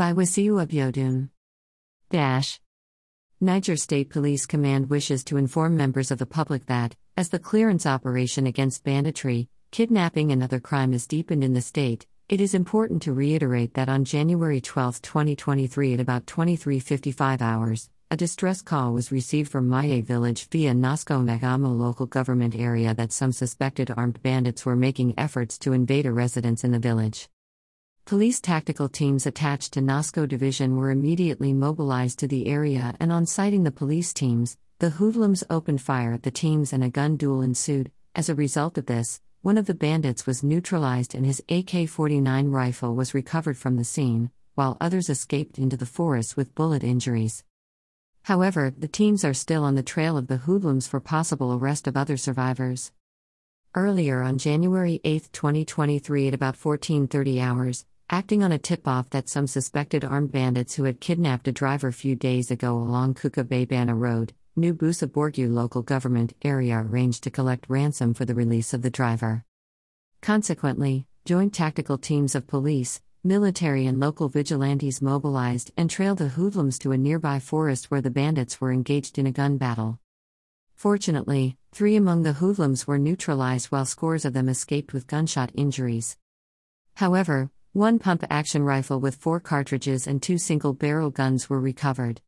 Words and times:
By 0.00 0.14
Wasiu 0.14 0.66
Abiodun. 0.66 1.28
Dash. 2.08 2.58
Niger 3.38 3.76
State 3.76 4.08
Police 4.08 4.46
Command 4.46 4.88
wishes 4.88 5.22
to 5.24 5.36
inform 5.36 5.76
members 5.76 6.10
of 6.10 6.16
the 6.16 6.24
public 6.24 6.64
that, 6.64 6.96
as 7.18 7.28
the 7.28 7.38
clearance 7.38 7.84
operation 7.84 8.46
against 8.46 8.82
banditry, 8.82 9.50
kidnapping, 9.72 10.32
and 10.32 10.42
other 10.42 10.58
crime 10.58 10.94
is 10.94 11.06
deepened 11.06 11.44
in 11.44 11.52
the 11.52 11.60
state, 11.60 12.06
it 12.30 12.40
is 12.40 12.54
important 12.54 13.02
to 13.02 13.12
reiterate 13.12 13.74
that 13.74 13.90
on 13.90 14.06
January 14.06 14.62
12, 14.62 15.02
2023, 15.02 15.92
at 15.92 16.00
about 16.00 16.24
23:55 16.24 17.42
hours, 17.42 17.90
a 18.10 18.16
distress 18.16 18.62
call 18.62 18.94
was 18.94 19.12
received 19.12 19.50
from 19.50 19.68
Maye 19.68 20.00
village 20.00 20.48
via 20.48 20.72
Nasko 20.72 21.22
Magama 21.22 21.78
local 21.78 22.06
government 22.06 22.56
area 22.56 22.94
that 22.94 23.12
some 23.12 23.32
suspected 23.32 23.92
armed 23.94 24.22
bandits 24.22 24.64
were 24.64 24.76
making 24.76 25.12
efforts 25.18 25.58
to 25.58 25.74
invade 25.74 26.06
a 26.06 26.10
residence 26.10 26.64
in 26.64 26.72
the 26.72 26.78
village. 26.78 27.28
Police 28.10 28.40
tactical 28.40 28.88
teams 28.88 29.24
attached 29.24 29.72
to 29.74 29.80
Nasko 29.80 30.26
division 30.26 30.74
were 30.74 30.90
immediately 30.90 31.52
mobilized 31.52 32.18
to 32.18 32.26
the 32.26 32.48
area 32.48 32.96
and 32.98 33.12
on 33.12 33.24
sighting 33.24 33.62
the 33.62 33.70
police 33.70 34.12
teams, 34.12 34.56
the 34.80 34.90
hoodlums 34.90 35.44
opened 35.48 35.80
fire 35.80 36.14
at 36.14 36.24
the 36.24 36.32
teams 36.32 36.72
and 36.72 36.82
a 36.82 36.90
gun 36.90 37.16
duel 37.16 37.40
ensued. 37.40 37.92
As 38.16 38.28
a 38.28 38.34
result 38.34 38.76
of 38.76 38.86
this, 38.86 39.20
one 39.42 39.56
of 39.56 39.66
the 39.66 39.74
bandits 39.74 40.26
was 40.26 40.42
neutralized 40.42 41.14
and 41.14 41.24
his 41.24 41.40
AK 41.48 41.88
49 41.88 42.50
rifle 42.50 42.96
was 42.96 43.14
recovered 43.14 43.56
from 43.56 43.76
the 43.76 43.84
scene, 43.84 44.32
while 44.56 44.76
others 44.80 45.08
escaped 45.08 45.56
into 45.56 45.76
the 45.76 45.86
forest 45.86 46.36
with 46.36 46.56
bullet 46.56 46.82
injuries. 46.82 47.44
However, 48.22 48.74
the 48.76 48.88
teams 48.88 49.24
are 49.24 49.32
still 49.32 49.62
on 49.62 49.76
the 49.76 49.84
trail 49.84 50.16
of 50.16 50.26
the 50.26 50.38
hoodlums 50.38 50.88
for 50.88 50.98
possible 50.98 51.54
arrest 51.54 51.86
of 51.86 51.96
other 51.96 52.16
survivors. 52.16 52.90
Earlier 53.76 54.20
on 54.20 54.36
January 54.38 55.00
8, 55.04 55.28
2023 55.32 56.26
at 56.26 56.34
about 56.34 56.56
14:30 56.56 57.40
hours, 57.40 57.86
acting 58.12 58.42
on 58.42 58.50
a 58.50 58.58
tip-off 58.58 59.08
that 59.10 59.28
some 59.28 59.46
suspected 59.46 60.04
armed 60.04 60.32
bandits 60.32 60.74
who 60.74 60.82
had 60.82 61.00
kidnapped 61.00 61.46
a 61.46 61.52
driver 61.52 61.92
few 61.92 62.16
days 62.16 62.50
ago 62.50 62.74
along 62.74 63.14
Kuka 63.14 63.44
Baybana 63.44 63.96
Road, 63.96 64.32
New 64.56 64.74
Bussa 64.74 65.06
Borgu 65.06 65.48
local 65.48 65.82
government 65.82 66.32
area 66.42 66.76
arranged 66.76 67.22
to 67.22 67.30
collect 67.30 67.70
ransom 67.70 68.12
for 68.12 68.24
the 68.24 68.34
release 68.34 68.74
of 68.74 68.82
the 68.82 68.90
driver. 68.90 69.44
Consequently, 70.20 71.06
joint 71.24 71.54
tactical 71.54 71.98
teams 71.98 72.34
of 72.34 72.48
police, 72.48 73.00
military 73.22 73.86
and 73.86 74.00
local 74.00 74.28
vigilantes 74.28 75.00
mobilized 75.00 75.70
and 75.76 75.88
trailed 75.88 76.18
the 76.18 76.30
hoodlums 76.30 76.80
to 76.80 76.90
a 76.90 76.98
nearby 76.98 77.38
forest 77.38 77.92
where 77.92 78.00
the 78.00 78.10
bandits 78.10 78.60
were 78.60 78.72
engaged 78.72 79.20
in 79.20 79.26
a 79.28 79.32
gun 79.32 79.56
battle. 79.56 80.00
Fortunately, 80.74 81.56
three 81.70 81.94
among 81.94 82.24
the 82.24 82.32
hoodlums 82.32 82.88
were 82.88 82.98
neutralized 82.98 83.66
while 83.66 83.86
scores 83.86 84.24
of 84.24 84.32
them 84.32 84.48
escaped 84.48 84.92
with 84.92 85.06
gunshot 85.06 85.52
injuries. 85.54 86.16
However, 86.94 87.50
one 87.72 88.00
pump 88.00 88.24
action 88.28 88.64
rifle 88.64 88.98
with 88.98 89.14
four 89.14 89.38
cartridges 89.38 90.08
and 90.08 90.20
two 90.20 90.38
single 90.38 90.72
barrel 90.72 91.08
guns 91.08 91.48
were 91.48 91.60
recovered. 91.60 92.20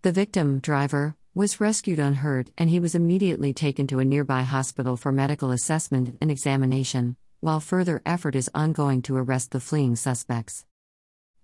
The 0.00 0.12
victim, 0.12 0.60
driver, 0.60 1.14
was 1.34 1.60
rescued 1.60 1.98
unhurt 1.98 2.48
and 2.56 2.70
he 2.70 2.80
was 2.80 2.94
immediately 2.94 3.52
taken 3.52 3.86
to 3.88 3.98
a 3.98 4.04
nearby 4.04 4.42
hospital 4.42 4.96
for 4.96 5.12
medical 5.12 5.50
assessment 5.50 6.16
and 6.22 6.30
examination 6.30 7.16
while 7.40 7.60
further 7.60 8.00
effort 8.06 8.34
is 8.34 8.48
ongoing 8.54 9.02
to 9.02 9.16
arrest 9.16 9.50
the 9.50 9.60
fleeing 9.60 9.94
suspects. 9.94 10.64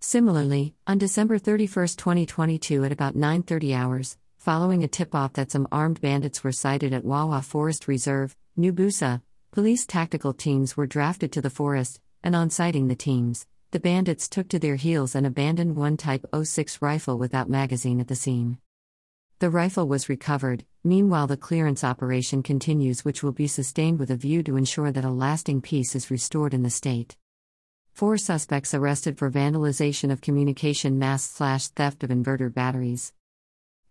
Similarly, 0.00 0.74
on 0.86 0.96
December 0.96 1.36
31, 1.38 1.88
2022 1.88 2.84
at 2.84 2.92
about 2.92 3.14
9:30 3.14 3.74
hours, 3.74 4.16
following 4.38 4.82
a 4.82 4.88
tip-off 4.88 5.34
that 5.34 5.50
some 5.50 5.68
armed 5.70 6.00
bandits 6.00 6.42
were 6.42 6.52
sighted 6.52 6.94
at 6.94 7.04
Wawa 7.04 7.42
Forest 7.42 7.88
Reserve, 7.88 8.36
New 8.56 8.72
Bussa, 8.72 9.20
police 9.50 9.84
tactical 9.84 10.32
teams 10.32 10.78
were 10.78 10.86
drafted 10.86 11.30
to 11.32 11.42
the 11.42 11.50
forest, 11.50 12.00
and 12.22 12.36
on 12.36 12.50
sighting 12.50 12.88
the 12.88 12.94
teams, 12.94 13.46
the 13.70 13.80
bandits 13.80 14.28
took 14.28 14.48
to 14.48 14.58
their 14.58 14.76
heels 14.76 15.14
and 15.14 15.26
abandoned 15.26 15.76
one 15.76 15.96
Type 15.96 16.24
06 16.42 16.80
rifle 16.80 17.18
without 17.18 17.50
magazine 17.50 18.00
at 18.00 18.08
the 18.08 18.16
scene. 18.16 18.58
The 19.40 19.50
rifle 19.50 19.86
was 19.86 20.08
recovered, 20.08 20.64
meanwhile, 20.82 21.26
the 21.26 21.36
clearance 21.36 21.84
operation 21.84 22.42
continues, 22.42 23.04
which 23.04 23.22
will 23.22 23.32
be 23.32 23.46
sustained 23.46 23.98
with 23.98 24.10
a 24.10 24.16
view 24.16 24.42
to 24.42 24.56
ensure 24.56 24.90
that 24.90 25.04
a 25.04 25.10
lasting 25.10 25.60
peace 25.60 25.94
is 25.94 26.10
restored 26.10 26.54
in 26.54 26.62
the 26.62 26.70
state. 26.70 27.16
Four 27.92 28.16
suspects 28.16 28.74
arrested 28.74 29.18
for 29.18 29.30
vandalization 29.30 30.10
of 30.10 30.20
communication 30.20 30.98
masts 30.98 31.36
slash 31.36 31.68
theft 31.68 32.02
of 32.02 32.10
inverter 32.10 32.52
batteries. 32.52 33.12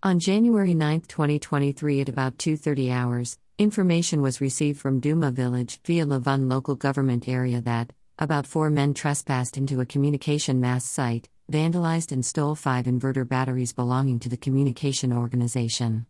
On 0.03 0.19
January 0.19 0.73
9, 0.73 1.01
2023 1.01 2.01
at 2.01 2.09
about 2.09 2.37
2:30 2.37 2.91
hours, 2.91 3.37
information 3.57 4.21
was 4.21 4.41
received 4.41 4.79
from 4.79 4.99
Duma 4.99 5.31
village 5.31 5.79
via 5.85 6.05
Lavun 6.05 6.49
local 6.49 6.75
government 6.75 7.27
area 7.27 7.61
that 7.61 7.93
about 8.19 8.47
4 8.47 8.69
men 8.69 8.93
trespassed 8.93 9.57
into 9.57 9.79
a 9.81 9.85
communication 9.85 10.59
mast 10.59 10.91
site 10.91 11.29
vandalized 11.51 12.11
and 12.11 12.25
stole 12.25 12.55
five 12.55 12.85
inverter 12.85 13.27
batteries 13.27 13.71
belonging 13.71 14.19
to 14.19 14.29
the 14.29 14.37
communication 14.37 15.13
organization. 15.13 16.05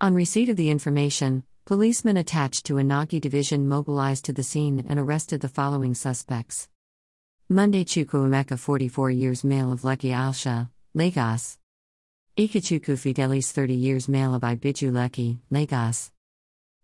On 0.00 0.14
receipt 0.14 0.48
of 0.48 0.56
the 0.56 0.70
information, 0.70 1.44
policemen 1.64 2.16
attached 2.16 2.66
to 2.66 2.74
Inagi 2.74 3.20
Division 3.20 3.66
mobilized 3.68 4.24
to 4.26 4.32
the 4.32 4.42
scene 4.42 4.84
and 4.88 4.98
arrested 4.98 5.40
the 5.40 5.48
following 5.48 5.94
suspects. 5.94 6.68
Monday 7.48 7.84
Chukwuemeka 7.84 8.58
44 8.58 9.10
years 9.10 9.44
male 9.44 9.72
of 9.72 9.80
Lekki 9.80 10.10
Alsha, 10.10 10.70
Lagos. 10.94 11.58
Ikechukwu 12.36 12.96
Fidelis 12.96 13.50
30 13.50 13.74
years 13.74 14.08
male 14.08 14.34
of 14.34 14.42
Ibeju 14.42 14.92
Lekki, 14.92 15.38
Lagos. 15.50 16.12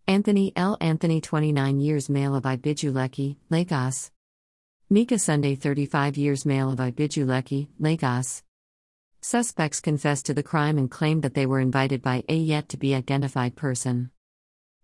Anthony 0.08 0.52
L. 0.56 0.76
Anthony 0.80 1.20
29 1.20 1.78
years 1.80 2.08
male 2.08 2.34
of 2.34 2.44
Ibeju 2.44 2.92
Lekki, 2.92 3.36
Lagos. 3.50 4.10
Mika 4.88 5.18
Sunday 5.18 5.56
35 5.56 6.16
years 6.16 6.46
male 6.46 6.70
of 6.70 6.78
Ibeju 6.78 7.26
Lekki, 7.26 7.66
Lagos. 7.80 8.44
Suspects 9.20 9.80
confessed 9.80 10.26
to 10.26 10.34
the 10.34 10.44
crime 10.44 10.78
and 10.78 10.88
claimed 10.88 11.22
that 11.22 11.34
they 11.34 11.44
were 11.44 11.58
invited 11.58 12.00
by 12.02 12.22
a 12.28 12.36
yet 12.36 12.68
to 12.68 12.76
be 12.76 12.94
identified 12.94 13.56
person. 13.56 14.12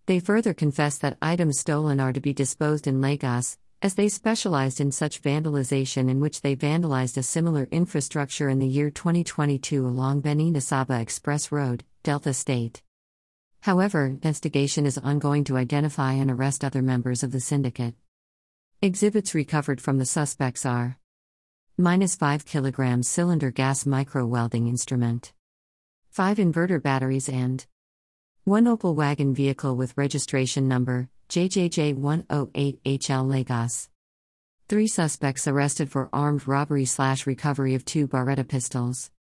They 0.06 0.18
further 0.18 0.54
confessed 0.54 1.02
that 1.02 1.18
items 1.22 1.60
stolen 1.60 2.00
are 2.00 2.12
to 2.12 2.20
be 2.20 2.32
disposed 2.32 2.88
in 2.88 3.00
Lagos, 3.00 3.58
as 3.80 3.94
they 3.94 4.08
specialized 4.08 4.80
in 4.80 4.90
such 4.90 5.22
vandalization 5.22 6.10
in 6.10 6.18
which 6.18 6.40
they 6.40 6.56
vandalized 6.56 7.16
a 7.16 7.22
similar 7.22 7.68
infrastructure 7.70 8.48
in 8.48 8.58
the 8.58 8.66
year 8.66 8.90
2022 8.90 9.86
along 9.86 10.22
Benin 10.22 10.54
Asaba 10.54 11.00
Express 11.00 11.52
Road, 11.52 11.84
Delta 12.02 12.34
State. 12.34 12.82
However, 13.60 14.06
investigation 14.06 14.84
is 14.84 14.98
ongoing 14.98 15.44
to 15.44 15.56
identify 15.56 16.14
and 16.14 16.28
arrest 16.28 16.64
other 16.64 16.82
members 16.82 17.22
of 17.22 17.30
the 17.30 17.38
syndicate. 17.38 17.94
Exhibits 18.84 19.32
recovered 19.32 19.80
from 19.80 19.98
the 19.98 20.04
suspects 20.04 20.66
are 20.66 20.98
minus 21.78 22.16
5 22.16 22.44
kg 22.44 23.04
cylinder 23.04 23.52
gas 23.52 23.86
micro 23.86 24.26
welding 24.26 24.66
instrument, 24.66 25.32
5 26.10 26.38
inverter 26.38 26.82
batteries, 26.82 27.28
and 27.28 27.64
1 28.42 28.64
Opel 28.64 28.96
wagon 28.96 29.32
vehicle 29.32 29.76
with 29.76 29.96
registration 29.96 30.66
number 30.66 31.08
JJJ108HL 31.28 33.30
Lagos. 33.30 33.88
Three 34.68 34.88
suspects 34.88 35.46
arrested 35.46 35.88
for 35.88 36.08
armed 36.12 36.48
robbery 36.48 36.84
slash 36.84 37.24
recovery 37.24 37.76
of 37.76 37.84
two 37.84 38.08
Beretta 38.08 38.48
pistols. 38.48 39.12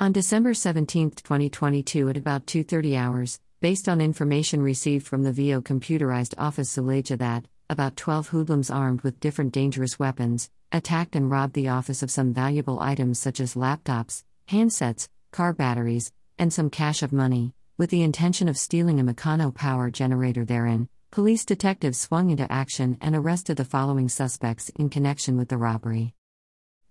On 0.00 0.10
December 0.10 0.52
17, 0.52 1.12
2022 1.12 2.08
at 2.08 2.16
about 2.16 2.46
2.30 2.46 2.98
hours, 2.98 3.38
based 3.60 3.88
on 3.88 4.00
information 4.00 4.60
received 4.60 5.06
from 5.06 5.22
the 5.22 5.30
VO 5.30 5.60
computerized 5.60 6.34
office 6.38 6.76
Suleja 6.76 7.16
that, 7.18 7.46
about 7.70 7.96
12 7.96 8.28
hoodlums 8.28 8.68
armed 8.68 9.00
with 9.02 9.20
different 9.20 9.52
dangerous 9.52 9.98
weapons, 9.98 10.50
attacked 10.72 11.14
and 11.14 11.30
robbed 11.30 11.54
the 11.54 11.68
office 11.68 12.02
of 12.02 12.10
some 12.10 12.34
valuable 12.34 12.80
items 12.80 13.18
such 13.18 13.38
as 13.38 13.54
laptops, 13.54 14.24
handsets, 14.48 15.08
car 15.30 15.52
batteries, 15.52 16.12
and 16.36 16.52
some 16.52 16.68
cash 16.68 17.02
of 17.02 17.12
money, 17.12 17.54
with 17.78 17.88
the 17.90 18.02
intention 18.02 18.48
of 18.48 18.58
stealing 18.58 18.98
a 18.98 19.04
Mikano 19.04 19.54
power 19.54 19.88
generator 19.88 20.44
therein. 20.44 20.88
Police 21.12 21.44
detectives 21.44 21.98
swung 21.98 22.30
into 22.30 22.50
action 22.50 22.98
and 23.00 23.14
arrested 23.14 23.56
the 23.56 23.64
following 23.64 24.08
suspects 24.08 24.68
in 24.76 24.90
connection 24.90 25.36
with 25.36 25.48
the 25.48 25.56
robbery 25.56 26.14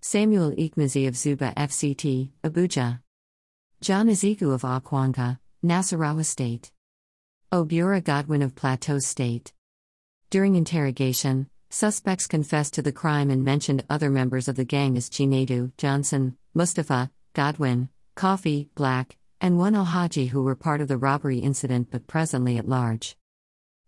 Samuel 0.02 0.52
Ikmazi 0.52 1.06
of 1.06 1.14
Zuba 1.14 1.52
FCT, 1.58 2.30
Abuja. 2.42 3.00
John 3.82 4.08
Ezeku 4.08 4.54
of 4.54 4.62
Akwanga, 4.62 5.38
Nasarawa 5.62 6.24
State. 6.24 6.72
Obiora 7.52 8.02
Godwin 8.02 8.40
of 8.40 8.54
Plateau 8.54 8.98
State. 8.98 9.52
During 10.30 10.54
interrogation, 10.54 11.48
suspects 11.70 12.28
confessed 12.28 12.74
to 12.74 12.82
the 12.82 12.92
crime 12.92 13.30
and 13.30 13.44
mentioned 13.44 13.84
other 13.90 14.10
members 14.10 14.46
of 14.46 14.54
the 14.54 14.64
gang 14.64 14.96
as 14.96 15.10
Chinedu, 15.10 15.72
Johnson, 15.76 16.36
Mustafa, 16.54 17.10
Godwin, 17.34 17.88
Coffee, 18.14 18.68
Black, 18.76 19.16
and 19.40 19.58
one 19.58 19.74
Alhaji 19.74 20.28
who 20.28 20.44
were 20.44 20.54
part 20.54 20.80
of 20.80 20.86
the 20.86 20.96
robbery 20.96 21.40
incident 21.40 21.88
but 21.90 22.06
presently 22.06 22.58
at 22.58 22.68
large. 22.68 23.16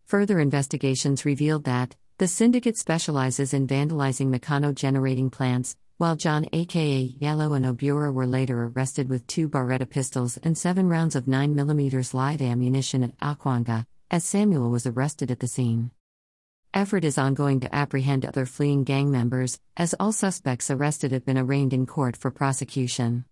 Further 0.06 0.40
investigations 0.40 1.24
revealed 1.24 1.62
that 1.62 1.94
the 2.18 2.26
syndicate 2.26 2.76
specializes 2.76 3.54
in 3.54 3.68
vandalizing 3.68 4.34
Mikano 4.34 4.74
generating 4.74 5.30
plants, 5.30 5.76
while 5.98 6.16
John 6.16 6.46
aka 6.52 7.02
Yellow 7.20 7.52
and 7.52 7.64
Obura 7.64 8.12
were 8.12 8.26
later 8.26 8.64
arrested 8.64 9.08
with 9.08 9.28
two 9.28 9.48
Beretta 9.48 9.88
pistols 9.88 10.38
and 10.42 10.58
seven 10.58 10.88
rounds 10.88 11.14
of 11.14 11.26
9mm 11.26 12.14
live 12.14 12.42
ammunition 12.42 13.04
at 13.04 13.16
Akwanga, 13.20 13.86
as 14.10 14.24
Samuel 14.24 14.70
was 14.70 14.88
arrested 14.88 15.30
at 15.30 15.38
the 15.38 15.46
scene. 15.46 15.92
Effort 16.74 17.04
is 17.04 17.18
ongoing 17.18 17.60
to 17.60 17.74
apprehend 17.74 18.24
other 18.24 18.46
fleeing 18.46 18.82
gang 18.82 19.10
members, 19.10 19.60
as 19.76 19.94
all 20.00 20.10
suspects 20.10 20.70
arrested 20.70 21.12
have 21.12 21.26
been 21.26 21.36
arraigned 21.36 21.74
in 21.74 21.84
court 21.84 22.16
for 22.16 22.30
prosecution. 22.30 23.26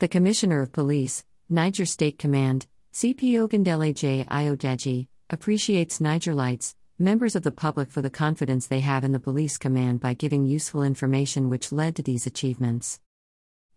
The 0.00 0.08
Commissioner 0.08 0.62
of 0.62 0.72
Police, 0.72 1.24
Niger 1.48 1.86
State 1.86 2.18
Command, 2.18 2.66
CP 2.92 3.34
Ogundele 3.34 3.94
J. 3.94 4.26
Ayodeji, 4.28 5.06
appreciates 5.30 6.00
Nigerlites, 6.00 6.74
members 6.98 7.36
of 7.36 7.44
the 7.44 7.52
public 7.52 7.88
for 7.88 8.02
the 8.02 8.10
confidence 8.10 8.66
they 8.66 8.80
have 8.80 9.04
in 9.04 9.12
the 9.12 9.20
police 9.20 9.58
command 9.58 10.00
by 10.00 10.14
giving 10.14 10.44
useful 10.44 10.82
information 10.82 11.48
which 11.48 11.70
led 11.70 11.94
to 11.94 12.02
these 12.02 12.26
achievements. 12.26 12.98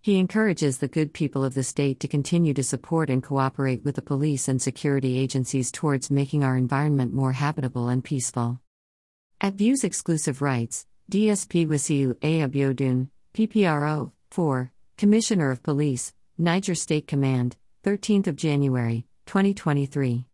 He 0.01 0.17
encourages 0.17 0.79
the 0.79 0.87
good 0.87 1.13
people 1.13 1.43
of 1.43 1.53
the 1.53 1.61
state 1.61 1.99
to 1.99 2.07
continue 2.07 2.55
to 2.55 2.63
support 2.63 3.11
and 3.11 3.21
cooperate 3.21 3.85
with 3.85 3.97
the 3.97 4.01
police 4.01 4.47
and 4.47 4.59
security 4.59 5.19
agencies 5.19 5.71
towards 5.71 6.09
making 6.09 6.43
our 6.43 6.57
environment 6.57 7.13
more 7.13 7.33
habitable 7.33 7.87
and 7.87 8.03
peaceful. 8.03 8.59
At 9.41 9.53
Views 9.53 9.85
Exclusive 9.85 10.41
Rights, 10.41 10.85
DSP 11.09 11.65
Wasiu 11.65 12.17
A. 12.21 12.41
Abiodun, 12.41 13.07
PPRO, 13.33 14.11
4, 14.31 14.71
Commissioner 14.97 15.49
of 15.49 15.63
Police, 15.63 16.13
Niger 16.37 16.75
State 16.75 17.07
Command, 17.07 17.55
13th 17.85 18.27
of 18.27 18.35
January, 18.35 19.05
2023. 19.27 20.25